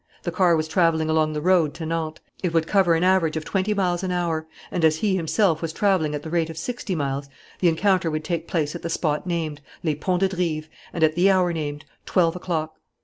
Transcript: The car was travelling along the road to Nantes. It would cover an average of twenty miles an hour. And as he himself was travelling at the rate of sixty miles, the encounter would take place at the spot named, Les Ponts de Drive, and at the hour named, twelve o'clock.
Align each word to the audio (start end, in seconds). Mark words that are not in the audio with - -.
The 0.23 0.31
car 0.31 0.55
was 0.55 0.67
travelling 0.67 1.11
along 1.11 1.33
the 1.33 1.41
road 1.43 1.75
to 1.75 1.85
Nantes. 1.85 2.21
It 2.41 2.55
would 2.55 2.65
cover 2.65 2.95
an 2.95 3.03
average 3.03 3.37
of 3.37 3.45
twenty 3.45 3.71
miles 3.75 4.01
an 4.01 4.09
hour. 4.09 4.47
And 4.71 4.83
as 4.83 4.95
he 4.95 5.15
himself 5.15 5.61
was 5.61 5.71
travelling 5.71 6.15
at 6.15 6.23
the 6.23 6.31
rate 6.31 6.49
of 6.49 6.57
sixty 6.57 6.95
miles, 6.95 7.29
the 7.59 7.69
encounter 7.69 8.09
would 8.09 8.23
take 8.23 8.47
place 8.47 8.73
at 8.73 8.81
the 8.81 8.89
spot 8.89 9.27
named, 9.27 9.61
Les 9.83 9.93
Ponts 9.93 10.19
de 10.19 10.27
Drive, 10.35 10.67
and 10.91 11.03
at 11.03 11.13
the 11.13 11.29
hour 11.29 11.53
named, 11.53 11.85
twelve 12.07 12.35
o'clock. 12.35 12.77